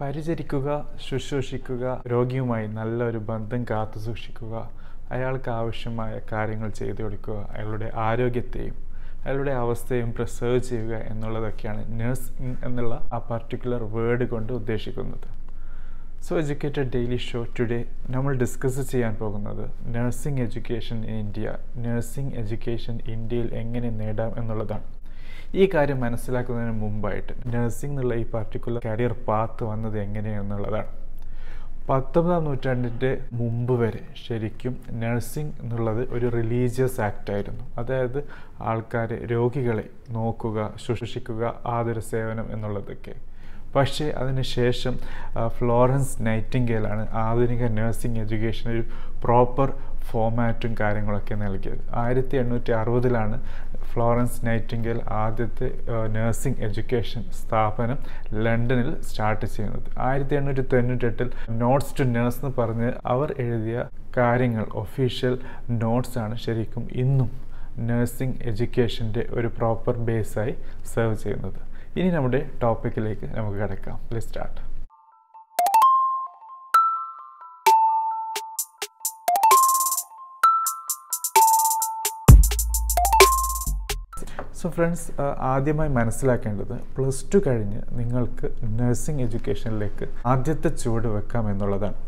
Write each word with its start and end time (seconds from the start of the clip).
പരിചരിക്കുക 0.00 0.68
ശുശ്രൂഷിക്കുക 1.06 1.84
രോഗിയുമായി 2.12 2.66
നല്ലൊരു 2.76 3.18
ബന്ധം 3.30 3.62
കാത്തു 3.70 3.98
സൂക്ഷിക്കുക 4.04 4.54
അയാൾക്ക് 5.14 5.50
ആവശ്യമായ 5.60 6.12
കാര്യങ്ങൾ 6.30 6.68
ചെയ്തു 6.78 7.00
കൊടുക്കുക 7.02 7.38
അയാളുടെ 7.54 7.88
ആരോഗ്യത്തെയും 8.08 8.76
അയാളുടെ 9.22 9.52
അവസ്ഥയും 9.62 10.10
പ്രിസേർവ് 10.16 10.60
ചെയ്യുക 10.68 10.94
എന്നുള്ളതൊക്കെയാണ് 11.10 11.82
നഴ്സ് 12.00 12.28
എന്നുള്ള 12.68 12.94
ആ 13.16 13.18
പർട്ടിക്കുലർ 13.30 13.82
വേർഡ് 13.96 14.26
കൊണ്ട് 14.32 14.52
ഉദ്ദേശിക്കുന്നത്. 14.58 15.26
So 16.26 16.32
educated 16.42 16.90
daily 16.94 17.18
show 17.26 17.40
today 17.58 17.80
നമ്മൾ 18.14 18.32
ഡിസ്കസ് 18.44 18.82
ചെയ്യാൻ 18.92 19.14
പോകുന്നത് 19.20 19.64
nursing 19.96 20.42
education 20.46 20.98
in 21.10 21.18
India 21.24 21.52
nursing 21.84 22.34
education 22.42 22.96
ഇന്ത്യയിൽ 23.16 23.48
എങ്ങനെ 23.62 23.90
നേടാം 24.00 24.32
എന്നുള്ളതാണ്. 24.42 24.86
ഈ 25.58 25.64
കാര്യം 25.74 26.00
മനസ്സിലാക്കുന്നതിന് 26.00 26.72
മുമ്പായിട്ട് 26.80 27.32
നഴ്സിംഗ് 27.54 27.92
എന്നുള്ള 27.92 28.14
ഈ 28.14 28.24
പർട്ടിക്കുലർ 28.34 28.80
കരിയർ 28.86 29.12
പാത്ത് 29.28 29.64
വന്നത് 29.64 29.98
എങ്ങനെയെന്നുള്ളതാണ്. 29.98 30.90
പത്തൊമ്പതാം 31.88 32.44
നൂറ്റാണ്ടിന്റെ 32.44 33.10
മുമ്പ് 33.32 33.72
വരെ 33.80 34.02
ശരിക്കും 34.24 34.74
നഴ്സിംഗ് 35.02 35.54
എന്നുള്ളത് 35.62 36.02
ഒരു 36.16 36.26
റിലീജിയസ് 36.36 37.00
ആക്ട് 37.06 37.32
ആയിരുന്നു. 37.36 37.64
അതായത് 37.80 38.20
ആൾക്കാരെ 38.70 39.18
രോഗികളെ 39.32 39.86
നോക്കുക 40.18 40.58
ശുശ്രൂഷിക്കുക 40.84 41.42
ആതുര 41.66 41.98
സേവനം 41.98 42.46
എന്നുള്ളതൊക്കെ. 42.52 43.14
പക്ഷേ 43.74 44.06
അതിനുശേഷം 44.20 44.94
ഫ്ലോറൻസ് 45.56 46.16
നൈറ്റിംഗേലാണ് 46.26 47.04
ആധുനിക 47.26 47.64
നഴ്സിംഗ് 47.78 48.20
എഡ്യൂക്കേഷൻ 48.24 48.66
ഒരു 48.74 48.84
പ്രോപ്പർ 49.24 49.68
ഫോമാറ്റും 50.10 50.72
കാര്യങ്ങളൊക്കെ 50.80 51.34
നൽകിയത്. 51.42 51.82
ആയിരത്തി 52.02 52.36
എണ്ണൂറ്റി 52.42 52.72
അറുപതിലാണ് 52.78 53.36
ഫ്ലോറൻസ് 53.90 54.40
നൈറ്റിംഗേൽ 54.46 54.98
ആദ്യത്തെ 55.22 55.68
നഴ്സിംഗ് 56.16 56.60
എഡ്യൂക്കേഷൻ 56.66 57.22
സ്ഥാപനം 57.40 57.98
ലണ്ടനിൽ 58.44 58.90
സ്റ്റാർട്ട് 59.08 59.46
ചെയ്യുന്നത്. 59.54 59.88
ആയിരത്തി 60.08 60.34
എണ്ണൂറ്റി 60.40 60.64
തൊണ്ണൂറ്റെട്ടിൽ 60.72 61.30
നോട്ട്സ് 61.62 61.94
ടു 62.00 62.06
നേഴ്സ് 62.14 62.40
എന്ന് 62.42 62.52
പറഞ്ഞ് 62.58 62.90
അവർ 63.14 63.30
എഴുതിയ 63.46 63.84
കാര്യങ്ങൾ 64.18 64.66
ഒഫീഷ്യൽ 64.82 65.34
നോട്ട്സ് 65.82 66.18
ആണ് 66.24 66.36
ശരിക്കും 66.44 66.84
ഇന്നും 67.04 67.30
നഴ്സിംഗ് 67.90 68.38
എഡ്യൂക്കേഷന്റെ 68.50 69.24
ഒരു 69.38 69.50
പ്രോപ്പർ 69.58 69.96
ബേസായി 70.08 70.54
സെർവ് 70.92 71.18
ചെയ്യുന്നത്. 71.24 71.60
ഇനി 71.98 72.10
നമ്മുടെ 72.16 72.40
ടോപ്പിക്കിലേക്ക് 72.62 73.26
നമുക്ക് 73.36 73.58
കിടക്കാം. 73.62 73.96
പ്ലീസ് 74.08 74.26
സ്റ്റാർട്ട് 74.28 74.60
സോ 84.58 84.68
ഫ്രണ്ട്സ് 84.76 85.06
ആദ്യമായി 85.52 85.90
മനസ്സിലാക്കേണ്ടത് 85.98 86.74
പ്ലസ് 86.96 87.24
ടു 87.32 87.38
കഴിഞ്ഞ് 87.46 87.80
നിങ്ങൾക്ക് 87.98 88.46
നഴ്സിംഗ് 88.80 89.22
എഡ്യൂക്കേഷനിലേക്ക് 89.26 90.06
ആദ്യത്തെ 90.32 90.70
ചുവട് 90.82 91.08
വെക്കാം 91.16 91.44
എന്നുള്ളതാണ്. 91.52 91.98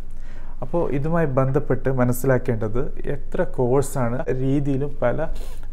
അപ്പോൾ 0.65 0.83
ഇതുമായി 0.99 1.29
ബന്ധപ്പെട്ട് 1.39 1.91
മനസ്സിലാക്കേണ്ടത് 2.01 2.83
എത്ര 3.15 3.43
കോഴ്സാണ് 3.57 4.19
രീതിയിലും 4.43 4.91
പല 5.03 5.27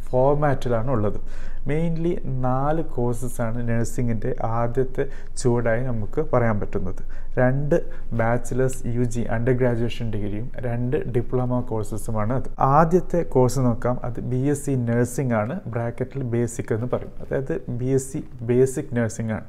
ഫോർമാറ്റിലാണ് 0.09 0.91
ഉള്ളത്. 0.91 1.21
മെയിൻലി 1.67 2.19
നാല് 2.25 2.83
കോഴ്സസാണ് 2.83 3.69
നഴ്സിങ്ങിന്റെ 3.69 4.35
ആദ്യത്തെ 4.43 5.05
ചുവടായി 5.37 5.83
നമുക്ക് 5.83 6.25
പറയാൻ 6.33 6.59
പറ്റുന്നത്. 6.59 7.01
രണ്ട് 7.39 7.75
bachelors 8.13 8.83
U 8.85 9.03
G 9.03 9.21
under 9.21 9.51
graduation 9.51 10.11
ഡിഗ്രിയും 10.13 10.51
രണ്ട് 10.57 11.11
ഡിപ്ലോമ 11.13 11.59
കോഴ്സസുമാണ് 11.59 12.33
അത്. 12.33 12.49
ആദ്യത്തെ 12.59 13.23
കോഴ്സ് 13.23 13.59
നോക്കാം. 13.59 13.99
അത് 14.03 14.19
ബി 14.19 14.35
എസ് 14.35 14.65
സി 14.65 14.71
നഴ്സിംഗ് 14.71 15.33
ആണ്. 15.33 15.59
ബ്രാക്കറ്റിൽ 15.67 16.23
ബേസിക് 16.23 16.73
എന്ന് 16.73 16.87
പറയും. 16.93 17.11
അതായത് 17.19 17.61
B 17.69 17.85
S 17.85 18.13
C 18.13 18.23
basic 18.41 18.95
nursing 18.95 19.31
ആണ്. 19.31 19.43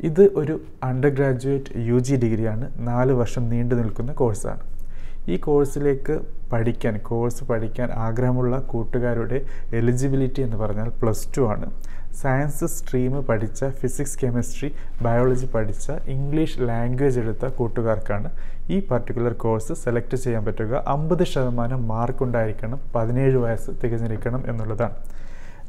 ഇത് 0.00 0.22
ഒരു 0.34 0.60
അണ്ടർ 0.82 1.08
ഗ്രാജുവേറ്റ് 1.08 1.78
യു 1.78 1.98
ജി 1.98 2.16
ഡിഗ്രിയാണ് 2.16 2.70
നാല് 2.78 3.12
വർഷം 3.12 3.48
നീണ്ടു 3.48 3.74
നിൽക്കുന്ന 3.74 4.12
കോഴ്സാണ് 4.12 4.60
ഈ 5.28 5.36
കോഴ്സിലേക്ക് 5.36 6.20
പഠിക്കാൻ 6.52 6.98
കോഴ്സ് 6.98 7.44
പഠിക്കാൻ 7.44 7.90
ആഗ്രഹമുള്ള 7.92 8.58
കൂട്ടുകാരുടെ 8.58 9.44
എലിജിബിലിറ്റി 9.72 10.40
എന്ന് 10.42 10.56
പറഞ്ഞാൽ 10.56 10.88
പ്ലസ് 10.88 11.28
ടു 11.36 11.42
ആണ്. 11.50 11.70
സയൻസ് 12.22 12.64
സ്ട്രീം 12.64 13.24
പഠിച്ച 13.24 13.64
ഫിസിക്സ് 13.64 14.18
കെമിസ്ട്രി 14.24 14.74
ബയോളജി 15.02 15.46
പഠിച്ച 15.46 15.90
ഇംഗ്ലീഷ് 15.90 16.58
ലാംഗ്വേജ് 16.60 17.20
എടുത്ത 17.20 17.46
കൂട്ടുകാർക്കാണ് 17.46 18.30
ഈ 18.70 18.86
പർട്ടിക്കുലർ 18.86 19.32
കോഴ്സ് 19.32 19.72
സെലക്ട് 19.72 20.16
ചെയ്യാൻ 20.16 20.44
പറ്റുക. 20.44 20.82
അമ്പത് 20.86 21.24
ശതമാനം 21.24 21.88
മാർക്ക് 21.88 22.22
ഉണ്ടായിരിക്കണം 22.22 22.80
പതിനേഴ് 22.94 23.36
വയസ്സ് 23.36 23.70
തികഞ്ഞിരിക്കണം 23.84 24.44
എന്നുള്ളതാണ്. 24.48 24.94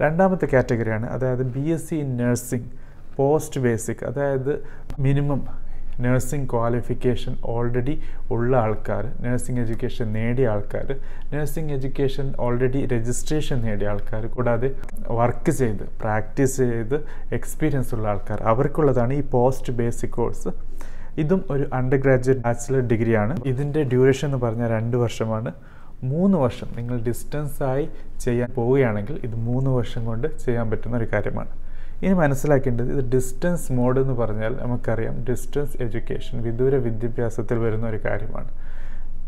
രണ്ടാമത്തെ 0.02 0.48
കാറ്റഗറിയാണ് 0.54 1.10
അതായത് 1.10 1.44
B 1.44 1.70
S 1.70 1.90
C 1.90 1.96
in 1.96 2.18
nursing 2.18 2.70
post 3.16 3.62
basic 3.62 4.06
അതായത് 4.06 4.64
മിനിമം 5.00 5.63
നഴ്സിംഗ് 6.06 6.48
ക്വാളിഫിക്കേഷൻ 6.54 7.34
ഓൾറെഡി 7.56 7.96
ഉള്ള 8.36 8.52
ആൾക്കാർ 8.66 9.04
നഴ്സിംഗ് 9.26 9.62
എഡ്യൂക്കേഷൻ 9.64 10.08
നേടിയ 10.18 10.48
ആൾക്കാർ 10.54 10.88
നഴ്സിംഗ് 11.34 11.74
എഡ്യൂക്കേഷൻ 11.78 12.28
ഓൾറെഡി 12.46 12.82
രജിസ്ട്രേഷൻ 12.94 13.60
നേടിയ 13.68 13.92
ആൾക്കാർ 13.94 14.26
കൂടാതെ 14.36 14.70
വർക്ക് 15.20 15.54
ചെയ്ത് 15.62 15.86
പ്രാക്ടീസ് 16.04 16.58
ചെയ്ത് 16.72 16.98
എക്സ്പീരിയൻസ് 17.40 17.94
ഉള്ള 17.98 18.08
ആൾക്കാർ 18.14 18.42
അവർക്കുള്ളതാണ് 18.54 19.14
ഈ 19.20 19.24
പോസ്റ്റ് 19.36 19.74
ബേസിക് 19.82 20.16
കോഴ്സ് 20.18 20.52
ഇതും 21.24 21.42
ഒരു 21.54 21.66
അണ്ടർ 21.78 21.98
ഗ്രാജുവേറ്റ് 22.04 22.44
ബാച്ചിലർ 22.46 22.84
ഡിഗ്രിയാണ് 22.92 23.34
ഇതിന്റെ 23.52 23.82
ഡ്യൂറേഷൻ 23.92 24.28
എന്ന് 24.28 24.40
പറഞ്ഞാൽ 24.46 24.70
രണ്ട് 24.78 24.98
വർഷമാണ്. 25.04 25.52
മൂന്ന് 26.12 26.38
വർഷം 26.38 26.70
നിങ്ങൾ 26.78 26.96
ഡിസ്റ്റൻസായി 27.08 27.86
ചെയ്യാൻ 28.24 28.50
പോവുകയാണെങ്കിൽ 28.56 29.16
ഇത് 29.28 29.36
മൂന്ന് 29.50 29.70
വർഷം 29.78 30.02
കൊണ്ട് 30.10 30.28
ചെയ്യാൻ 30.46 30.66
പറ്റുന്ന 30.72 30.98
ഒരു 31.02 31.08
കാര്യമാണ്. 31.14 31.52
ഇനി 32.04 32.14
മനസ്സിലാക്കേണ്ടത് 32.14 32.90
ഇത് 32.94 33.06
ഡിസ്റ്റൻസ് 33.14 33.72
മോഡ് 33.72 34.00
എന്ന് 34.00 34.14
പറഞ്ഞാൽ 34.14 34.54
നമുക്കറിയാം 34.62 35.16
ഡിസ്റ്റൻസ് 35.30 35.78
എഡ്യൂക്കേഷൻ 35.82 36.42
വിദൂര 36.42 36.76
വിദ്യാഭ്യാസത്തിൽ 36.78 37.58
വരുന്ന 37.58 37.86
ഒരു 37.88 38.00
കാര്യമാണ്. 38.06 38.50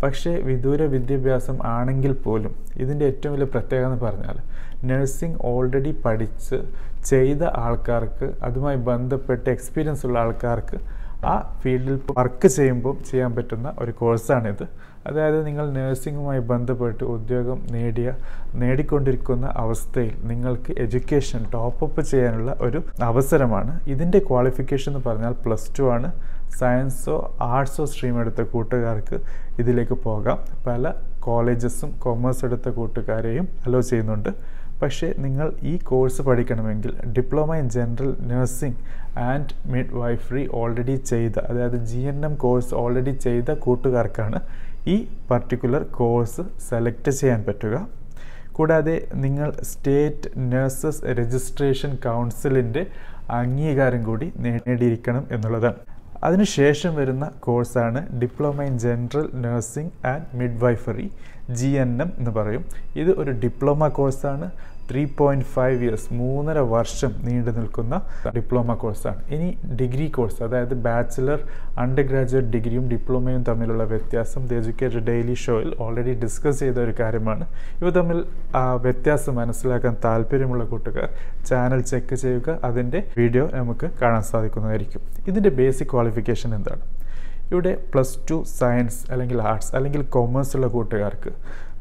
പക്ഷേ 0.04 0.32
വിദൂര 0.42 0.82
വിദ്യാഭ്യാസം 0.86 1.58
ആണെങ്കിൽ 1.68 2.14
പോലും 2.26 2.54
ഇതിന്റെ 2.78 3.06
ഏറ്റവും 3.06 3.34
വലിയ 3.34 3.48
പ്രത്യേകത 3.52 3.86
എന്ന് 3.86 4.00
പറഞ്ഞാൽ 4.06 4.38
നഴ്സിംഗ് 4.84 5.40
ഓൾറെഡി 5.44 5.92
പഠിച്ച് 6.06 6.58
ചെയ്ത 7.04 7.44
ആൾക്കാർക്ക് 7.58 8.28
അതുമായി 8.44 8.80
ബന്ധപ്പെട്ട് 8.90 9.48
എക്സ്പീരിയൻസ് 9.50 10.06
ഉള്ള 10.06 10.20
ആൾക്കാർക്ക് 10.20 10.78
ആ 11.26 11.36
ഫീൽഡിൽ 11.62 11.96
വർക്ക് 12.18 12.48
ചെയ്യുമ്പോൾ 12.48 12.96
ചെയ്യാൻ 13.12 13.32
പറ്റുന്ന 13.36 13.68
ഒരു 13.80 13.92
കോഴ്സാണിത് 13.92 14.66
അതായത് 15.08 15.48
നിങ്ങൾ 15.48 15.66
നഴ്സിംഗുമായി 15.72 16.40
ബന്ധപ്പെട്ട് 16.52 17.04
ഉദ്യോഗം 17.04 17.60
നേടിയ 17.72 18.10
നേടിക്കൊണ്ടിരിക്കുന്ന 18.56 19.46
അവസ്ഥയിൽ 19.56 20.14
നിങ്ങൾക്ക് 20.24 20.74
എഡ്യൂക്കേഷൻ 20.78 21.46
ടോപ്പപ്പ് 21.54 22.02
ചെയ്യാനുള്ള 22.02 22.56
ഒരു 22.60 22.82
അവസരമാണ്. 23.04 23.74
ഇതിന്റെ 23.88 24.20
ക്വാളിഫിക്കേഷൻ 24.20 24.92
എന്ന് 24.92 25.04
പറഞ്ഞാൽ 25.10 25.36
പ്ലസ് 25.46 25.80
ടു 25.80 25.84
ആണ്. 25.96 26.10
സയൻസോ 26.60 27.16
ആർട്സോ 27.42 27.86
സ്ട്രീം 27.86 28.20
എടുത്ത 28.22 28.42
കൂട്ടുകാർക്ക് 28.42 29.18
ഇതിലേക്ക് 29.60 29.94
പോകാം. 29.94 30.38
പല 30.68 30.94
കോളേജസും 31.20 31.92
കൊമേഴ്സ് 32.00 32.46
എടുത്ത 32.46 32.70
കൂട്ടുകാരെയും 32.70 33.48
അലോ 33.66 33.82
ചെയ്യുന്നുണ്ട്. 33.82 34.30
പക്ഷേ 34.82 35.08
നിങ്ങൾ 35.18 35.48
ഈ 35.64 35.74
കോഴ്സ് 35.78 36.22
പഠിക്കണമെങ്കിൽ 36.22 36.92
diploma 37.18 37.56
in 37.56 37.70
general 37.70 38.10
nursing 38.22 38.80
and 39.20 39.54
midwifery 39.94 40.44
already 40.54 40.96
ചെയ്ത 40.96 41.34
അതായത് 41.50 41.78
G 41.86 42.02
N 42.12 42.26
M 42.26 42.36
course 42.36 42.74
already 42.74 43.12
ചെയ്ത 43.12 43.52
കൂട്ടുകാർക്കാണ് 43.54 44.40
ഈ 44.88 44.96
പർട്ടിക്കുലർ 45.32 45.84
കോഴ്സ് 45.98 46.44
സെലക്ട് 46.70 47.12
ചെയ്യാൻ 47.12 47.44
പറ്റുക. 47.48 47.76
കൂടാതെ 48.52 48.96
നിങ്ങൾ 49.24 49.50
സ്റ്റേറ്റ് 49.72 50.30
നഴ്സസ് 50.52 51.02
രജിസ്ട്രേഷൻ 51.20 51.92
കൗൺസിലിന്റെ 52.04 52.84
അംഗീകാരം 53.40 54.04
കൂടി 54.04 54.28
നേടിയിരിക്കണം 54.38 55.24
എന്നുള്ളതാണ് 55.32 55.80
അതിനുശേഷം 56.24 56.96
വരുന്ന 56.96 57.26
കോഴ്സാണ് 57.40 58.02
diploma 58.22 58.62
in 58.62 58.80
general 58.80 59.26
nursing 59.46 60.08
and 60.08 60.26
midwifery 60.64 61.08
G 61.58 61.68
N 61.84 61.92
M 62.02 62.12
എന്ന് 62.20 62.32
പറയും. 62.32 62.64
ഇത് 63.02 63.12
ഒരു 63.22 63.32
ഡിപ്ലോമ 63.44 63.88
കോഴ്സാണ് 63.88 64.48
ത്രീ 64.92 65.06
പോയിന്റ് 65.18 65.46
ഫൈവ് 65.46 65.84
ഇയേഴ്സ് 65.84 66.14
മൂന്നര 66.14 66.60
വർഷം 66.60 67.12
നീണ്ടു 67.22 67.52
നിൽക്കുന്ന 67.52 67.96
ഡിപ്ലോമ 68.36 68.74
കോഴ്സാണ് 68.74 69.22
ഇനി 69.30 69.76
ഡിഗ്രി 69.76 70.08
കോഴ്സ് 70.10 70.44
അതായത് 70.44 70.74
ബാച്ചിലർ 70.74 71.40
അണ്ടർ 71.78 72.04
ഗ്രാജുവേറ്റ് 72.04 72.48
ഡിഗ്രിയും 72.48 72.90
ഡിപ്ലോമയും 72.90 73.44
തമ്മിലുള്ള 73.44 73.84
വ്യത്യാസം 73.84 74.48
ദ 74.48 74.54
എജ്യൂക്കേറ്റഡ് 74.54 75.06
ഡെയിലി 75.06 75.34
ഷോയിൽ 75.34 75.76
ഓൾറെഡി 75.80 76.14
ഡിസ്കസ് 76.14 76.60
ചെയ്ത 76.60 76.78
ഒരു 76.78 76.94
കാര്യമാണ്. 77.00 77.46
ഇവ 77.82 77.90
തമ്മിൽ 77.90 78.26
ആ 78.56 78.74
വ്യത്യാസം 78.74 79.36
മനസ്സിലാക്കാൻ 79.36 79.98
താല്പര്യമുള്ള 80.06 80.64
കൂട്ടുകാർ 80.64 81.10
ചാനൽ 81.46 81.82
ചെക്ക് 81.82 82.16
ചെയ്യുക. 82.16 82.60
അതിന്റെ 82.64 83.04
വീഡിയോ 83.18 83.50
നമുക്ക് 83.54 83.90
കാണാൻ 84.02 84.22
സാധിക്കുന്നതായിരിക്കും. 84.22 85.02
ഇതിന്റെ 85.28 85.50
ബേസിക് 85.50 85.88
ക്വാളിഫിക്കേഷൻ 85.88 86.56
എന്താണ്? 86.56 86.82
ഇവിടെ 87.52 87.78
പ്ലസ് 87.94 88.18
ടു 88.32 88.44
സയൻസ് 88.60 89.12
അല്ലെങ്കിൽ 89.12 89.42
ആർട്സ് 89.42 89.76
അല്ലെങ്കിൽ 89.76 90.02
കൊമേഴ്സ് 90.02 90.56
ഉള്ള 90.58 90.68
കൂട്ടുകാർക്ക് 90.68 91.32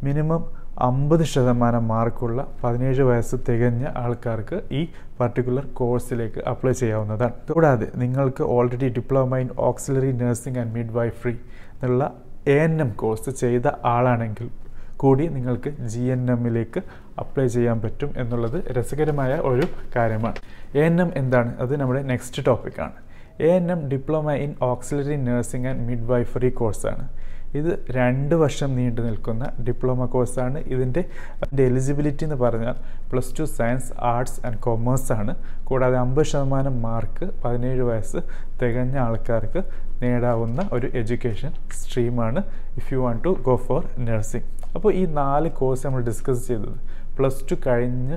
മിനിമം 0.02 0.63
അമ്പത് 0.78 1.24
ശതമാനം 1.24 1.88
മാർക്കുള്ള 1.88 2.46
പതിനേഴ് 2.64 3.02
വയസ്സ് 3.02 3.36
തികഞ്ഞ 3.48 3.86
ആൾക്കാർക്ക് 3.96 4.62
ഈ 4.72 4.88
പർട്ടിക്കുലർ 5.20 5.66
കോഴ്സിലേക്ക് 5.72 6.40
അപ്ലൈ 6.48 6.72
ചെയ്യാവുന്നതാണ്. 6.72 7.32
കൂടാതെ 7.52 7.90
നിങ്ങൾക്ക് 7.94 8.42
already 8.42 8.88
diploma 8.88 9.36
in 9.36 9.48
auxiliary 9.58 10.12
nursing 10.12 10.58
and 10.58 10.74
midwifery 10.92 11.40
എന്നുള്ള 11.72 12.12
എ 12.46 12.52
എൻ 12.52 12.80
എം 12.80 12.90
കോഴ്സ് 12.92 13.30
ചെയ്ത 13.30 13.66
ആളാണെങ്കിൽ 13.84 14.48
കൂടി 14.96 15.28
നിങ്ങൾക്ക് 15.28 15.70
ജി 15.70 16.00
എൻ 16.00 16.30
എമ്മിലേക്ക് 16.30 16.82
അപ്ലൈ 17.18 17.46
ചെയ്യാൻ 17.46 17.80
പറ്റും 17.80 18.10
എന്നുള്ളത് 18.16 18.78
രസകരമായ 18.78 19.34
ഒരു 19.34 19.66
കാര്യമാണ്. 19.96 20.36
എ 20.74 20.80
എൻ 20.80 21.00
എം 21.00 21.12
എന്താണ്? 21.14 21.58
അത് 21.58 21.80
നമ്മുടെ 21.80 22.02
നെക്സ്റ്റ് 22.02 22.46
ടോപ്പിക്കാണ് 22.46 22.92
A 23.40 23.46
N 23.46 23.72
M 23.72 23.88
diploma 23.88 24.32
in 24.32 24.54
auxiliary 24.62 25.16
nursing 25.16 25.68
and 25.68 25.80
midwifery 26.12 26.48
കോഴ്സാണ് 26.50 27.08
ഇത് 27.58 27.70
രണ്ട് 27.96 28.34
വർഷം 28.42 28.70
നീണ്ടു 28.76 29.00
നിൽക്കുന്ന 29.00 29.44
ഡിപ്ലോമ 29.66 30.06
കോഴ്സാണ്. 30.14 30.58
ഇതിന്റെ 30.74 31.02
എലിജിബിലിറ്റി 31.66 32.24
എന്ന് 32.24 32.38
പറഞ്ഞാൽ 32.44 32.76
plus 33.10 33.32
two 33.38 33.44
science 33.58 33.90
arts 34.12 34.38
and 34.46 34.58
commerce 34.66 35.12
ആണ്. 35.12 35.34
കൂടാതെ 35.64 35.98
അമ്പത് 36.04 36.28
ശതമാനം 36.32 36.76
മാർക്ക് 36.82 37.26
പതിനേഴ് 37.44 37.84
വയസ്സ് 37.90 38.20
തികഞ്ഞ 38.62 38.96
ആൾക്കാർക്ക് 39.06 39.62
നേടാവുന്ന 40.02 40.68
ഒരു 40.72 40.86
education 41.00 41.52
സ്ട്രീമാണ് 41.80 42.42
if 42.80 42.88
you 42.94 42.98
want 42.98 43.24
to 43.24 43.32
go 43.48 43.56
for 43.66 43.82
nursing 44.08 44.48
അപ്പോൾ 44.74 44.92
ഈ 45.00 45.04
നാല് 45.20 45.48
കോഴ്സ് 45.60 45.86
നമ്മൾ 45.86 46.00
ഡിസ്കസ് 46.10 46.42
ചെയ്തത്. 46.48 46.76
പ്ലസ് 47.16 47.42
ടു 47.50 47.56
കഴിഞ്ഞ് 47.66 48.16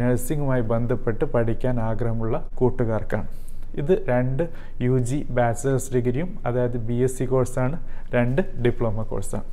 നഴ്സിംഗുമായി 0.00 0.62
ബന്ധപ്പെട്ട് 0.72 1.24
പഠിക്കാൻ 1.34 1.76
ആഗ്രഹമുള്ള 1.80 2.36
കൂട്ടുകാർക്കാണ്. 2.54 3.28
ഇത് 3.76 3.92
രണ്ട് 4.08 4.42
യു 4.80 4.98
ജി 5.08 5.18
ബാച്ചിലേഴ്സ് 5.30 5.90
ഡിഗ്രിയും 5.94 6.30
അതായത് 6.46 6.78
ബി 6.88 6.96
എസ് 7.06 7.16
സി 7.18 7.24
കോഴ്സാണ് 7.24 7.76
രണ്ട് 8.16 8.42
ഡിപ്ലോമ 8.64 9.02
കോഴ്സാണ് 9.02 9.46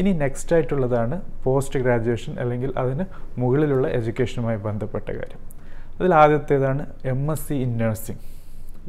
ഇനി 0.00 0.12
നെക്സ്റ്റ് 0.22 0.52
ആയിട്ടുള്ളതാണ് 0.56 1.16
പോസ്റ്റ് 1.44 1.80
ഗ്രാജുവേഷൻ 1.80 2.34
അല്ലെങ്കിൽ 2.38 2.70
അതിന് 2.82 3.04
മുകളിലുള്ള 3.40 3.86
എഡ്യൂക്കേഷനുമായി 3.98 4.58
ബന്ധപ്പെട്ട 4.66 5.08
കാര്യം. 5.18 5.40
അതിൽ 5.98 6.12
ആദ്യത്തേതാണ് 6.14 6.82
M 7.04 7.22
S 7.32 7.44
C 7.48 7.56
in 7.64 7.72
nursing 7.78 8.22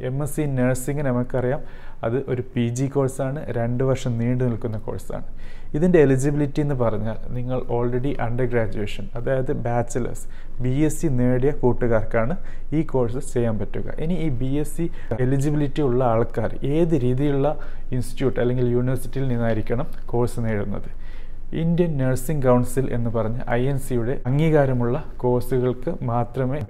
M 0.00 0.22
S 0.22 0.34
C 0.36 0.42
nursing 0.42 1.02
നമുക്കറിയാം. 1.02 1.60
അത് 2.04 2.24
ഒരു 2.28 2.42
പി 2.54 2.68
ജി 2.68 2.86
കോഴ്സാണ് 2.86 3.52
രണ്ട് 3.52 3.84
വർഷം 3.84 4.18
നീണ്ടു 4.18 4.44
നിൽക്കുന്ന 4.44 4.78
കോഴ്സാണ് 4.78 5.24
ഇതിന്റെ 5.74 5.98
എലിജിബിലിറ്റി 5.98 6.60
എന്ന് 6.60 6.74
പറഞ്ഞാൽ 6.74 7.16
നിങ്ങൾ 7.28 7.62
ഓൾറെഡി 7.68 8.16
അണ്ടർ 8.20 8.44
ഗ്രാജുവേഷൻ 8.44 9.08
അതായത് 9.14 9.52
ബാച്ചിലേഴ്സ് 9.52 10.26
ബി 10.62 10.74
എസ് 10.78 11.00
സി 11.02 11.06
നേടിയ 11.06 11.50
കൂട്ടുകാർക്കാണ് 11.50 12.36
ഈ 12.72 12.82
കോഴ്സ് 12.82 13.32
ചെയ്യാൻ 13.34 13.58
പറ്റുക. 13.58 13.94
ഇനി 13.98 14.14
ഈ 14.14 14.28
ബി 14.28 14.50
എസ് 14.62 14.76
സി 14.76 14.90
എലിജിബിലിറ്റി 15.20 15.82
ഉള്ള 15.82 16.04
ആൾക്കാർ 16.04 16.58
ഏത് 16.64 16.94
രീതിയിലുള്ള 17.06 17.58
ഇൻസ്റ്റിറ്റ്യൂട്ട് 17.92 18.40
അല്ലെങ്കിൽ 18.40 18.68
യൂണിവേഴ്സിറ്റിയിൽ 18.68 19.28
നിന്നായിരിക്കണം 19.28 19.86
കോഴ്സ് 20.06 20.40
നേടുന്നത്? 20.40 20.90
ഇന്ത്യൻ 21.52 21.98
നഴ്സിംഗ് 21.98 22.46
കൗൺസിൽ 22.46 22.92
എന്ന് 22.92 23.10
പറഞ്ഞ 23.10 23.38
ഐ 23.50 23.62
എൻ 23.68 23.78
സിയുടെ 23.78 24.20
അംഗീകാരമുള്ള 24.26 25.04
കോഴ്സുകൾക്ക് 25.16 26.04
മാത്രമേ 26.04 26.60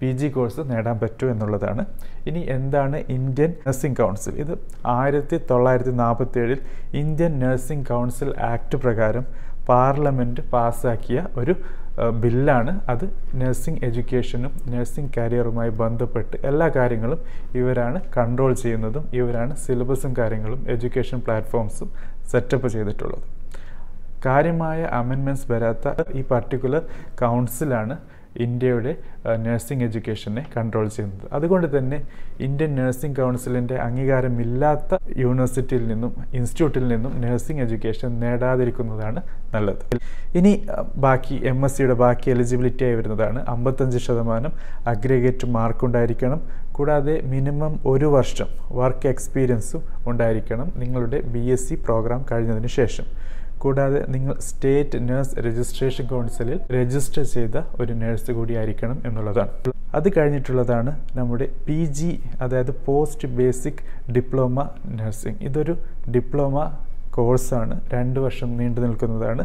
പി 0.00 0.10
ജി 0.20 0.28
കോഴ്സ് 0.36 0.62
നേടാൻ 0.70 0.96
പറ്റൂ 1.02 1.26
എന്നുള്ളതാണ്. 1.32 1.82
ഇനി 2.28 2.42
എന്താണ് 2.56 2.98
ഇന്ത്യൻ 3.16 3.50
നഴ്സിംഗ് 3.66 3.98
കൗൺസിൽ? 4.00 4.34
ഇത് 4.44 4.54
ആയിരത്തി 4.98 5.38
തൊള്ളായിരത്തി 5.50 5.94
നാൽപ്പത്തി 6.04 6.40
ഏഴിൽ 6.44 6.60
ഇന്ത്യൻ 7.02 7.34
നഴ്സിംഗ് 7.44 7.86
കൗൺസിൽ 7.92 8.30
ആക്ട് 8.52 8.78
പ്രകാരം 8.84 9.26
പാർലമെന്റ് 9.70 10.42
പാസ്സാക്കിയ 10.52 11.18
ഒരു 11.40 11.54
ബില്ലാണ് 12.22 12.72
അത് 12.92 13.04
നഴ്സിംഗ് 13.40 13.80
എഡ്യൂക്കേഷനും 13.86 14.52
നഴ്സിംഗ് 14.72 15.12
കരിയറുമായി 15.16 15.72
ബന്ധപ്പെട്ട് 15.80 16.36
എല്ലാ 16.50 16.66
കാര്യങ്ങളും 16.76 17.20
ഇവരാണ് 17.60 17.98
കൺട്രോൾ 18.16 18.52
ചെയ്യുന്നതും 18.62 19.04
ഇവരാണ് 19.20 19.54
സിലബസും 19.64 20.12
കാര്യങ്ങളും 20.20 20.60
എഡ്യൂക്കേഷൻ 20.74 21.18
പ്ലാറ്റ്ഫോംസും 21.26 21.88
സെറ്റപ്പ് 22.32 22.68
ചെയ്തിട്ടുള്ളത്. 22.74 23.26
കാര്യമായ 24.26 24.80
അമെൻമെന്റ്സ് 25.00 25.48
വരാത്ത 25.52 25.88
ഈ 26.18 26.22
പർട്ടിക്കുലർ 26.30 26.82
കൗൺസിലാണ് 27.22 27.96
ഇന്ത്യയുടെ 28.38 28.92
നഴ്സിംഗ് 29.44 29.84
എഡ്യൂക്കേഷനെ 29.84 30.42
കൺട്രോൾ 30.56 30.88
ചെയ്യുന്നത്. 30.88 31.26
അതുകൊണ്ട് 31.32 31.78
തന്നെ 31.78 31.98
ഇന്ത്യൻ 32.40 32.74
നഴ്സിംഗ് 32.74 33.16
കൗൺസിലിന്റെ 33.16 33.76
അംഗീകാരമില്ലാത്ത 33.86 34.98
യൂണിവേഴ്സിറ്റിയിൽ 35.16 35.88
നിന്നും 35.88 36.12
ഇൻസ്റ്റിറ്റ്യൂട്ടിൽ 36.34 36.88
നിന്നും 36.88 37.20
നഴ്സിംഗ് 37.20 37.62
എഡ്യൂക്കേഷൻ 37.62 38.20
നേടാതിരിക്കുന്നതാണ് 38.20 39.22
നല്ലത്. 39.54 39.84
ഇനി 40.38 40.52
ബാക്കി 40.96 41.40
എം 41.44 41.64
എസ് 41.64 41.76
സിയുടെ 41.76 41.94
ബാക്കി 41.94 42.30
എലിജിബിലിറ്റി 42.30 42.84
ആയി 42.84 42.94
വരുന്നതാണ്. 42.94 43.46
അമ്പത്തഞ്ച് 43.48 43.98
ശതമാനം 43.98 44.52
അഗ്രിഗേറ്റ് 44.86 45.46
മാർക്ക് 45.46 45.84
ഉണ്ടായിരിക്കണം. 45.84 46.40
കൂടാതെ 46.72 47.20
മിനിമം 47.24 47.72
ഒരു 47.86 48.06
വർഷം 48.06 48.48
വർക്ക് 48.72 49.06
എക്സ്പീരിയൻസും 49.08 49.82
ഉണ്ടായിരിക്കണം 50.06 50.72
നിങ്ങളുടെ 50.76 51.20
ബി 51.20 51.44
എസ് 51.54 51.68
സി 51.68 51.74
പ്രോഗ്രാം 51.74 52.26
കഴിഞ്ഞതിന് 52.32 52.66
ശേഷം. 52.66 53.06
കൂടാതെ 53.62 54.00
നിങ്ങൾ 54.14 54.34
സ്റ്റേറ്റ് 54.48 54.98
നഴ്സ് 55.08 55.34
രജിസ്ട്രേഷൻ 55.46 56.06
കൗൺസിലിൽ 56.12 56.58
രജിസ്റ്റർ 56.76 57.24
ചെയ്ത 57.34 57.56
ഒരു 57.82 57.92
നഴ്സ് 58.02 58.32
കൂടിയായിരിക്കണം 58.38 58.98
എന്നുള്ളതാണ്. 59.08 59.52
അത് 59.98 60.08
കഴിഞ്ഞിട്ടുള്ളതാണ് 60.16 60.92
നമ്മുടെ 61.18 61.46
പി 61.66 61.78
ജി 61.98 62.10
അതായത് 62.44 62.72
പോസ്റ്റ് 62.86 63.28
ബേസിക് 63.38 63.82
ഡിപ്ലോമ 64.16 64.66
നഴ്സിംഗ് 64.98 65.40
ഇതൊരു 65.48 65.74
ഡിപ്ലോമ 66.16 66.56
കോഴ്സാണ് 67.18 67.76
രണ്ട് 67.94 68.18
വർഷം 68.26 68.50
നീണ്ടു 68.58 68.80
നിൽക്കുന്നതാണ്. 68.86 69.44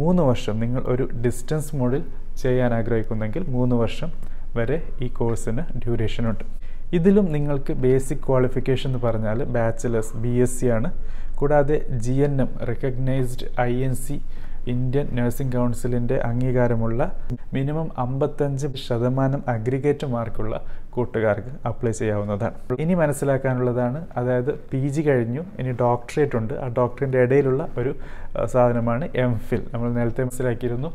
മൂന്ന് 0.00 0.22
വർഷം 0.30 0.54
നിങ്ങൾ 0.64 0.82
ഒരു 0.92 1.04
ഡിസ്റ്റൻസ് 1.24 1.76
മോഡിൽ 1.80 2.02
ചെയ്യാൻ 2.42 2.70
ആഗ്രഹിക്കുന്നെങ്കിൽ 2.78 3.42
മൂന്ന് 3.56 3.76
വർഷം 3.82 4.10
വരെ 4.56 4.76
ഈ 5.04 5.08
കോഴ്സിന് 5.20 5.62
ഡ്യൂറേഷൻ 5.82 6.24
ഉണ്ട്. 6.30 6.44
ഇതിലും 6.92 7.32
നിങ്ങൾക്ക് 7.32 7.72
ബേസിക് 7.72 8.18
ക്വാളിഫിക്കേഷൻ 8.26 8.90
എന്ന് 8.90 8.98
പറഞ്ഞാൽ 8.98 9.44
ബാച്ചിലേഴ്സ് 9.44 10.16
ബി 10.16 10.28
എസ് 10.28 10.60
സി 10.60 10.66
ആണ്. 10.66 10.92
കൂടാതെ 11.34 11.86
G 11.88 12.12
N 12.12 12.40
M 12.40 12.48
recognised 12.66 13.60
I 13.60 13.82
N 13.82 13.94
C 13.94 14.22
Indian 14.66 15.06
nursing 15.12 15.56
കൗൺസിലിന്റെ 15.56 16.16
അംഗീകാരമുള്ള 16.28 17.02
മിനിമം 17.54 17.88
അമ്പത്തഞ്ച് 17.98 18.66
ശതമാനം 18.86 19.42
അഗ്രിഗേറ്റ് 19.48 20.06
മാർക്കുള്ള 20.06 20.54
കൂട്ടുകാർക്ക് 20.90 21.66
അപ്ലൈ 21.68 21.90
ചെയ്യാവുന്നതാണ്. 21.90 22.54
ഇനി 22.80 22.94
മനസ്സിലാക്കാനുള്ളതാണ് 22.94 24.06
അതായത് 24.16 24.50
പി 24.70 24.88
ജി 24.88 25.02
കഴിഞ്ഞു 25.02 25.42
ഇനി 25.58 25.72
ഡോക്ടറേറ്റ് 25.72 26.36
ഉണ്ട്. 26.36 26.54
ആ 26.54 26.68
ഡോക്ടറിന്റെ 26.78 27.18
ഇടയിലുള്ള 27.18 27.68
ഒരു 27.78 27.92
സാധനമാണ് 28.44 29.08
എം 29.14 29.38
ഫിൽ. 29.38 29.62
നമ്മൾ 29.74 29.92
നേരത്തെ 29.92 30.22
മനസ്സിലാക്കിയിരുന്നു 30.22 30.90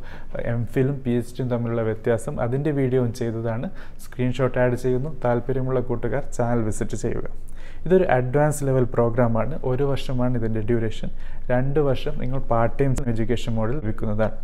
എം 0.54 0.66
ഫിലും 0.66 1.02
പി 1.06 1.10
എച്ച് 1.10 1.34
ഡിയും 1.38 1.50
തമ്മിലുള്ള 1.50 1.82
വ്യത്യാസം. 1.82 2.42
അതിന്റെ 2.42 2.72
വീഡിയോയും 2.72 3.14
ചെയ്തതാണ്. 3.14 3.70
സ്ക്രീൻഷോട്ട് 4.06 4.60
ആഡ് 4.60 4.76
ചെയ്യുന്നു. 4.76 5.12
താല്പര്യമുള്ള 5.26 5.80
കൂട്ടുകാർ 5.80 6.24
ചാനൽ 6.38 6.62
വിസിറ്റ് 6.62 6.96
ചെയ്യുക. 6.96 7.28
ഇതൊരു 7.86 8.06
അഡ്വാൻസ് 8.18 8.64
ലെവൽ 8.68 8.84
പ്രോഗ്രാമാണ് 8.96 9.60
ഒരു 9.64 9.84
വർഷമാണ് 9.84 10.38
ഇതിന്റെ 10.38 10.62
ഡ്യൂറേഷൻ 10.62 11.10
രണ്ട് 11.52 11.80
വർഷം 11.80 12.14
നിങ്ങൾ 12.24 12.40
പാർട്ട് 12.54 12.76
ടൈം 12.80 12.92
എഡ്യൂക്കേഷൻ 13.14 13.54
മോഡിൽ 13.60 13.80
വിൽക്കുന്നതാണ് 13.86 14.38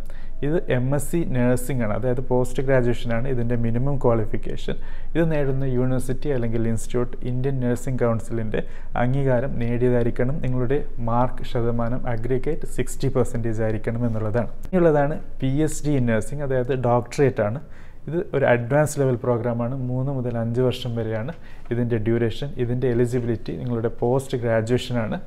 ഇത് 0.46 0.56
എം 0.72 0.94
എസ് 0.94 1.08
സി 1.12 1.20
നഴ്സിംഗ് 1.36 1.82
ആണ്. 1.84 1.94
അതായത് 1.98 2.20
പോസ്റ്റ് 2.28 2.62
ഗ്രാജുവേഷൻ 2.62 3.10
ആണ് 3.14 3.28
ഇതിന്റെ 3.28 3.56
മിനിമം 3.56 3.98
ക്വാളിഫിക്കേഷൻ 4.04 4.76
ഇത് 5.14 5.32
നേടുന്ന 5.32 5.64
യൂണിവേഴ്സിറ്റി 5.64 6.28
അല്ലെങ്കിൽ 6.34 6.68
ഇൻസ്റ്റിറ്റ്യൂട്ട് 6.72 7.16
ഇന്ത്യൻ 7.30 7.56
നഴ്സിംഗ് 7.60 8.00
കൗൺസിലിന്റെ 8.04 8.60
അംഗീകാരം 9.02 9.58
നേടിയതായിരിക്കണം. 9.62 10.36
നിങ്ങളുടെ 10.44 10.78
മാർക്ക് 11.08 11.44
ശതമാനം 11.52 12.06
അഗ്രിഗേറ്റ് 12.14 12.68
സിക്സ്റ്റി 12.76 13.08
പെർസെന്റേജ് 13.16 13.62
ആയിരിക്കണം 13.62 14.06
എന്നുള്ളതാണ്. 14.08 14.48
ഇനിയുള്ളതാണ് 14.68 15.16
P 15.40 15.50
H 15.66 15.82
D 15.86 15.90
in 15.90 16.06
nursing 16.06 16.42
അതായത് 16.48 16.74
ഡോക്ടറേറ്റ് 16.88 17.44
ആണ്. 17.48 17.60
ഇത് 18.08 18.18
ഒരു 18.36 18.44
അഡ്വാൻസ് 18.52 18.96
ലെവൽ 19.00 19.16
പ്രോഗ്രാമാണ് 19.24 19.74
മൂന്ന് 19.90 20.12
മുതൽ 20.18 20.34
അഞ്ച് 20.44 20.62
വർഷം 20.68 20.92
വരെയാണ് 21.00 21.32
ഇതിന്റെ 21.72 21.98
ഡ്യൂറേഷൻ 22.06 22.48
ഇതിന്റെ 22.64 22.88
എലിജിബിലിറ്റി 22.94 23.54
നിങ്ങളുടെ 23.62 23.90
പോസ്റ്റ് 24.02 24.38
ഗ്രാജുവേഷനാണ് 24.44 25.18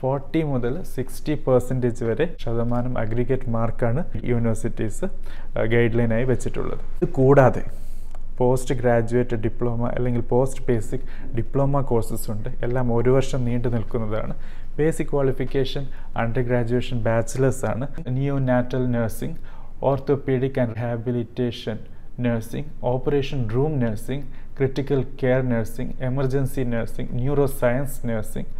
ഫോർട്ടി 0.00 0.40
മുതൽ 0.52 0.74
സിക്സ്റ്റി 0.94 1.34
പെർസെന്റേജ് 1.44 2.04
വരെ 2.08 2.24
ശതമാനം 2.42 2.94
അഗ്രിഗേറ്റ് 3.02 3.50
മാർക്കാണ് 3.56 4.00
യൂണിവേഴ്സിറ്റീസ് 4.30 5.06
ഗൈഡ് 5.72 5.96
ലൈനായി 5.98 6.26
വെച്ചിട്ടുള്ളത്. 6.32 6.82
ഇത് 6.98 7.06
കൂടാതെ 7.18 7.62
പോസ്റ്റ് 8.38 8.74
ഗ്രാജുവേറ്റ് 8.80 9.36
ഡിപ്ലോമ 9.44 9.82
അല്ലെങ്കിൽ 9.96 10.22
പോസ്റ്റ് 10.32 10.62
ബേസിക് 10.68 11.06
ഡിപ്ലോമ 11.36 11.80
കോഴ്സസ് 11.90 12.28
ഉണ്ട്. 12.34 12.48
എല്ലാം 12.66 12.86
ഒരു 12.98 13.10
വർഷം 13.16 13.40
നീണ്ടു 13.48 13.68
നിൽക്കുന്നതാണ്. 13.76 14.34
Basic 14.78 15.10
qualification 15.12 15.84
under 16.22 16.42
graduation 16.48 16.98
ബാച്ചിലേഴ്സാണ് 17.08 17.86
neonatal 18.50 18.84
nursing 18.96 19.38
orthopaedic 19.90 20.58
and 20.62 20.74
rehabilitation 20.78 21.78
nursing 22.24 22.70
operation 22.92 23.48
room 23.54 23.72
nursing 23.78 24.26
critical 24.56 25.00
care 25.20 25.42
nursing 25.52 25.94
emergency 26.10 26.64
nursing 26.74 27.10
neuro 27.20 27.46
science 27.60 28.06
nursing 28.10 28.50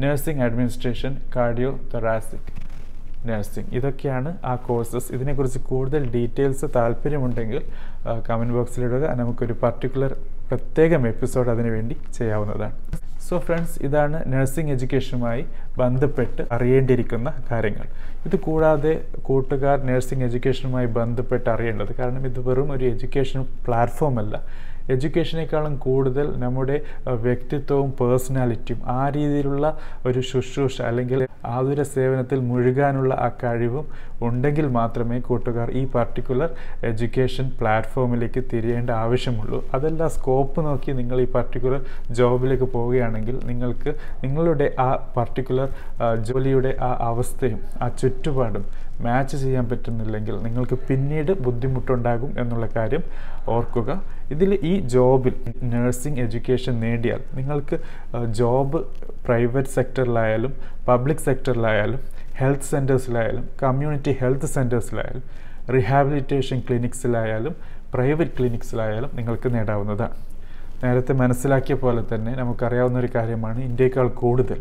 nursing 0.00 0.42
administration 0.46 1.12
cardio 1.36 1.70
thoracic 1.92 2.50
nursing 3.28 3.70
ഇതൊക്കെയാണ് 3.78 4.30
ആ 4.44 4.54
courses 4.66 5.08
ഇതിനെക്കുറിച്ച് 5.16 5.58
കൂടുതൽ 5.70 6.02
ഡീറ്റെയിൽസ് 6.16 6.66
താല്പര്യമുണ്ടെങ്കിൽ 6.76 7.60
കമന്റ് 8.28 8.54
ബോക്സിലിടുക 8.58 9.06
നമുക്കൊരു 9.20 9.54
പർട്ടിക്കുലർ 9.62 10.12
പ്രത്യേകം 10.50 11.06
എപ്പിസോഡ് 11.06 11.50
അതിനുവേണ്ടി 11.50 11.96
ചെയ്യാവുന്നതാണ്. 12.18 12.74
So 13.28 13.38
friends 13.46 13.78
ഇതാണ് 13.86 14.18
നഴ്സിംഗ് 14.32 14.72
എഡ്യൂക്കേഷനുമായി 14.74 15.42
ബന്ധപ്പെട്ട് 15.78 16.42
അറിയേണ്ടിയിരിക്കുന്ന 16.52 17.32
കാര്യങ്ങൾ. 17.50 17.86
ഇത് 18.26 18.36
കൂടാതെ 18.36 18.92
കൂട്ടുകാർ 19.22 19.76
നഴ്സിംഗ് 19.90 20.24
എഡ്യൂക്കേഷനുമായി 20.24 20.86
ബന്ധപ്പെട്ട് 21.00 21.48
അറിയേണ്ടത്. 21.50 21.92
കാരണം 21.98 22.24
ഇത് 22.26 22.40
വെറും 22.48 22.70
ഒരു 22.72 22.84
എഡ്യൂക്കേഷൻ 22.84 23.42
പ്ലാറ്റ്ഫോം 23.66 24.18
അല്ല. 24.18 24.36
എഡ്യൂക്കേഷനേക്കാളും 24.94 25.78
കൂടുതൽ 25.78 26.26
നമ്മുടെ 26.42 26.74
വ്യക്തിത്വവും 27.04 27.88
പേഴ്സണാലിറ്റിയും 28.00 28.80
ആ 28.98 29.08
രീതിയിലുള്ള 29.08 29.66
ഒരു 30.06 30.20
ശുശ്രൂഷ 30.20 30.82
അല്ലെങ്കിൽ 30.82 31.20
ആതുര 31.44 31.82
സേവനത്തിൽ 31.94 32.38
മുഴുകാനുള്ള 32.50 33.14
ആ 33.14 33.28
കഴിവും 33.42 33.86
ഉണ്ടെങ്കിൽ 34.22 34.66
മാത്രമേ 34.76 35.18
കൂട്ടുകാർ 35.18 35.70
ഈ 35.70 35.82
പർട്ടിക്കുലർ 35.94 36.50
എഡ്യൂക്കേഷൻ 36.84 37.46
പ്ലാറ്റ്ഫോമിലേക്ക് 37.60 38.42
തിരിയേണ്ട 38.52 38.90
ആവശ്യമുള്ളൂ. 38.90 39.58
അതല്ല 39.74 40.08
സ്കോപ്പ് 40.08 40.60
നോക്കി 40.66 40.92
നിങ്ങൾ 40.92 41.20
ഈ 41.20 41.28
പർട്ടിക്കുലർ 41.34 41.80
ജോബിലേക്ക് 42.10 42.64
പോവുകയാണെങ്കിൽ 42.64 43.38
നിങ്ങൾക്ക് 43.46 43.92
നിങ്ങളുടെ 44.24 44.68
ആ 44.78 44.88
പർട്ടിക്കുലർ 45.16 45.65
ജോലിയുടെ 46.26 46.76
ആ 46.80 46.90
അവസ്ഥയും 47.10 47.60
ആ 47.82 47.88
ചുറ്റുപാടും 48.00 48.64
മാച്ച് 49.00 49.36
ചെയ്യാൻ 49.36 49.64
പറ്റുന്നില്ലെങ്കിൽ 49.70 50.36
നിങ്ങൾക്ക് 50.42 50.76
പിന്നീട് 50.88 51.32
ബുദ്ധിമുട്ടുണ്ടാകും 51.46 52.30
എന്നുള്ള 52.40 52.66
കാര്യം 52.76 53.02
ഓർക്കുക. 53.54 53.90
ഇതിൽ 54.30 54.52
ഈ 54.70 54.80
ജോബിൽ 54.94 55.34
നഴ്സിംഗ് 55.72 56.20
എഡ്യൂക്കേഷൻ 56.20 56.74
നേടിയാൽ 56.84 57.20
നിങ്ങൾക്ക് 57.34 57.78
ജോബ് 58.40 58.80
പ്രൈവറ്റ് 59.26 59.68
സെക്ടറിലായാലും 59.68 60.54
പബ്ലിക് 60.88 61.24
സെക്ടറിലായാലും 61.28 62.00
ഹെൽത്ത് 62.40 62.70
സെന്റേഴ്സിലായാലും 62.72 63.44
കമ്മ്യൂണിറ്റി 63.62 64.12
ഹെൽത്ത് 64.20 64.46
സെന്റേഴ്സിലായാലും 64.46 65.22
റീഹാബിലിറ്റേഷൻ 65.74 66.58
ക്ലിനിക്സിലായാലും 66.68 67.54
പ്രൈവറ്റ് 67.94 68.34
ക്ലിനിക്സിലായാലും 68.38 69.10
നിങ്ങൾക്ക് 69.14 69.48
നേടാവുന്നതാണ്. 69.54 70.16
നേരത്തെ 70.82 71.12
മനസ്സിലാക്കിയ 71.12 71.74
പോലെ 71.74 72.02
തന്നെ 72.14 72.32
നമുക്കറിയാവുന്ന 72.34 72.98
ഒരു 72.98 73.08
കാര്യമാണ് 73.14 73.60
ഇന്ത്യയേക്കാൾ 73.60 74.08
കൂടുതൽ 74.22 74.58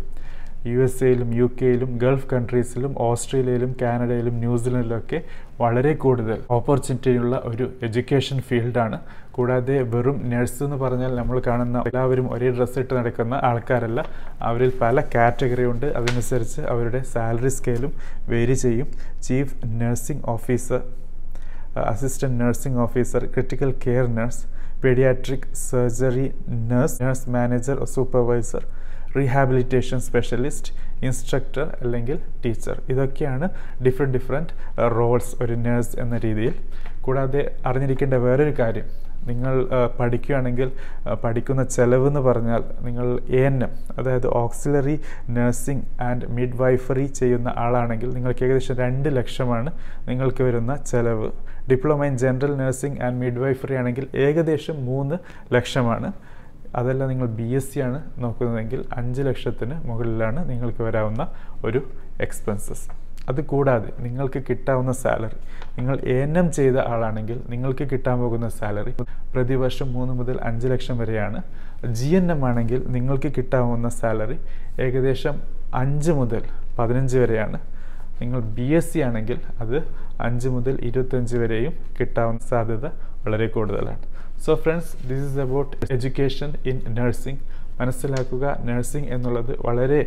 യു 0.70 0.80
എസ് 0.80 1.04
എയിലും 1.04 1.30
യു 1.34 1.48
കെയിലും 1.62 1.98
ഗൾഫ് 1.98 2.28
കൺട്രീസിലും 2.34 2.94
ഓസ്ട്രേലിയയിലും 3.08 3.76
കാനഡയിലും 3.82 4.36
ന്യൂസിലൻഡിലൊക്കെ 4.44 5.20
വളരെ 5.60 5.94
കൂടുതൽ 6.04 6.38
ഓപ്പർച്യൂണിറ്റിയുള്ള 6.58 7.36
ഒരു 7.46 7.66
എഡ്യൂക്കേഷൻ 7.88 8.40
ഫീൽഡാണ് 8.40 8.98
കൂടാതെ 9.32 9.78
വെറും 9.94 10.18
നഴ്സ് 10.32 10.64
എന്ന് 10.64 10.76
പറഞ്ഞാൽ 10.76 11.12
നമ്മൾ 11.16 11.38
കാണുന്ന 11.48 11.84
എല്ലാവരും 11.88 12.28
ഒരേ 12.34 12.50
ഡ്രസ്സ് 12.50 12.80
ഇട്ട് 12.80 12.94
നടക്കുന്ന 12.94 13.36
ആൾക്കാരല്ല. 13.44 14.00
അവരിൽ 14.42 14.72
പല 14.82 15.02
കാറ്റഗറി 15.16 15.66
ഉണ്ട്. 15.66 15.86
അതനുസരിച്ച് 16.00 16.62
അവരുടെ 16.74 17.02
സാലറി 17.14 17.52
സ്കെയിലും 17.58 17.92
വേരി 18.30 18.54
ചെയ്യും. 18.66 18.88
Chief 19.28 19.56
nursing 19.82 20.26
officer 20.36 20.82
assistant 21.94 22.40
nursing 22.44 22.80
officer 22.80 23.24
critical 23.34 23.72
care 23.86 24.06
nurse 24.18 24.44
paediatric 24.84 25.48
surgery 25.68 26.28
nurse 26.72 26.98
nurse 27.04 27.30
manager 27.30 27.78
supervisor 27.96 28.64
rehabilitation 29.18 30.00
specialist 30.08 30.72
instructor 31.06 31.68
അല്ലെങ്കിൽ 31.82 32.18
ടീച്ചർ 32.44 32.78
ഇതൊക്കെയാണ് 32.90 33.48
ഡിഫറെന്റ് 33.86 34.14
ഡിഫറെന്റ് 34.18 34.54
റോൾസ് 34.98 35.34
ഒരു 35.44 35.56
നേഴ്സ് 35.66 35.96
എന്ന 36.04 36.18
രീതിയിൽ. 36.26 36.56
കൂടാതെ 37.06 37.42
അറിഞ്ഞിരിക്കേണ്ട 37.70 38.16
വേറൊരു 38.28 38.54
കാര്യം. 38.60 38.88
നിങ്ങൾ 39.30 39.54
പഠിക്കുകയാണെങ്കിൽ 40.00 40.70
പഠിക്കുന്ന 41.24 41.62
ചെലവ് 41.76 42.08
എന്ന് 42.08 42.20
പറഞ്ഞാൽ 42.20 42.64
നിങ്ങൾ 42.88 43.08
എ 43.38 43.40
എൻ 43.50 43.58
എം 43.64 43.72
അതായത് 44.00 44.28
ഓക്സിലറി 44.42 44.96
നഴ്സിംഗ് 45.38 45.86
ആൻഡ് 46.08 46.28
മിഡ് 46.38 46.58
വൈഫറി 46.62 47.06
ചെയ്യുന്ന 47.20 47.54
ആളാണെങ്കിൽ 47.64 48.10
നിങ്ങൾക്ക് 48.18 48.44
ഏകദേശം 48.48 48.76
രണ്ട് 48.84 49.10
ലക്ഷമാണ് 49.18 49.72
നിങ്ങൾക്ക് 50.10 50.44
വരുന്ന 50.48 50.76
ചെലവ്. 50.92 51.30
Diploma 51.72 52.06
in 52.12 52.18
general 52.26 52.54
nursing 52.64 53.00
and 53.06 53.20
midwifery 53.46 53.76
ആണെങ്കിൽ 53.82 54.08
ഏകദേശം 54.28 54.86
മൂന്ന് 54.86 55.18
ലക്ഷമാണ്. 55.56 56.12
അതല്ല 56.80 57.02
നിങ്ങൾ 57.12 57.28
ബി 57.40 57.48
എസ് 57.58 57.72
സി 57.72 57.80
ആണ് 57.88 58.00
നോക്കുന്നതെങ്കിൽ 58.24 58.80
അഞ്ച് 59.00 59.22
ലക്ഷത്തിന് 59.28 59.76
മുകളിലാണ് 59.90 60.40
നിങ്ങൾക്ക് 60.52 60.84
വരാവുന്ന 60.88 61.24
ഒരു 61.68 61.82
എക്സ്പെൻസസ് 62.26 62.88
അത് 63.30 63.40
കൂടാതെ 63.52 63.90
നിങ്ങൾക്ക് 64.06 64.40
കിട്ടാവുന്ന 64.50 64.92
സാലറി 65.02 65.38
നിങ്ങൾ 65.78 65.96
എ 66.14 66.16
എൻ 66.26 66.34
എം 66.42 66.48
ചെയ്ത 66.58 66.78
ആളാണെങ്കിൽ 66.94 67.38
നിങ്ങൾക്ക് 67.54 67.86
കിട്ടാൻ 67.92 68.18
പോകുന്ന 68.24 68.48
സാലറി 68.58 68.92
പ്രതിവർഷം 69.34 69.88
മൂന്ന് 69.94 70.14
മുതൽ 70.20 70.36
അഞ്ച് 70.50 70.68
ലക്ഷം 70.74 70.96
വരെയാണ്. 71.02 71.40
ജി 72.00 72.10
എൻ 72.20 72.28
എം 72.34 72.42
ആണെങ്കിൽ 72.50 72.80
നിങ്ങൾക്ക് 72.96 73.30
കിട്ടാവുന്ന 73.38 73.90
സാലറി 74.00 74.38
ഏകദേശം 74.86 75.38
അഞ്ച് 75.82 76.12
മുതൽ 76.20 76.44
പതിനഞ്ച് 76.80 77.18
വരെയാണ്. 77.24 77.60
നിങ്ങൾ 78.22 78.40
ബി 78.58 78.68
എസ് 78.80 78.92
സി 78.92 79.00
ആണെങ്കിൽ 79.08 79.40
അത് 79.64 79.78
അഞ്ച് 80.28 80.50
മുതൽ 80.56 80.76
ഇരുപത്തഞ്ച് 80.90 81.38
വരെയും 81.42 81.74
കിട്ടാവുന്ന 81.98 82.44
സാധ്യത 82.52 82.86
വളരെ 83.26 83.48
കൂടുതലാണ്. 83.56 84.04
So 84.44 84.56
friends 84.56 84.94
this 85.08 85.24
is 85.30 85.40
about 85.40 85.78
education 85.94 86.54
in 86.66 86.78
nursing 86.98 87.42
മനസ്സിലാക്കുക 87.80 88.58
നഴ്സിംഗ് 88.64 89.08
എന്നുള്ളത് 89.08 89.54
വളരെ 89.62 90.02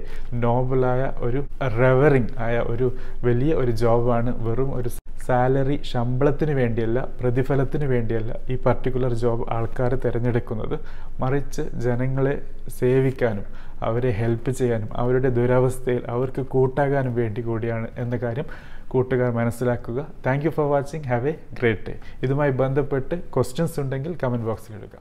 നോബലായ 0.44 1.12
ഒരു 1.20 1.40
റെവറിങ് 1.78 2.32
ആയ 2.38 2.58
ഒരു 2.58 2.86
വലിയ 3.24 3.54
ഒരു 3.54 3.70
ജോബാണ് 3.70 4.32
വെറും 4.46 4.74
ഒരു 4.74 4.90
സാലറി 5.26 5.80
ശമ്പളത്തിന് 5.82 6.50
വേണ്ടിയല്ല 6.50 7.08
പ്രതിഫലത്തിന് 7.20 7.84
വേണ്ടിയല്ല 7.84 8.32
ഈ 8.50 8.54
പർട്ടിക്കുലർ 8.56 9.12
ജോബ് 9.14 9.44
ആൾക്കാർ 9.50 9.94
തിരഞ്ഞെടുക്കുന്നത്. 9.94 10.76
മറിച്ച് 11.20 11.62
ജനങ്ങളെ 11.84 12.34
സേവിക്കാനും 12.78 13.46
അവരെ 13.82 14.10
ഹെൽപ്പ് 14.10 14.50
ചെയ്യാനും 14.50 14.96
അവരുടെ 14.96 15.28
ദുരവസ്ഥയിൽ 15.28 16.02
അവർക്ക് 16.08 16.40
കൂട്ടാകാനും 16.46 17.14
വേണ്ടി 17.14 17.40
കൂടിയാണ് 17.40 17.88
എന്ന 17.96 18.16
കാര്യം 18.16 18.48
കൂട്ടുകാർ 18.92 19.30
മനസ്സിലാക്കുക. 19.40 20.00
Thank 20.26 20.44
you 20.46 20.50
for 20.56 20.66
watching 20.74 21.06
have 21.12 21.28
a 21.32 21.34
great 21.60 21.84
day 21.88 21.94
ഇതുമായി 22.26 22.52
ബന്ധപ്പെട്ട് 22.62 23.16
ക്വസ്റ്റ്യൻസ് 23.36 23.80
ഉണ്ടെങ്കിൽ 23.84 24.14
കമന്റ് 24.24 24.48
ബോക്സിൽ 24.50 24.74
ഇടുക. 24.80 24.96